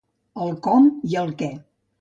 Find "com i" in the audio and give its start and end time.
0.69-1.21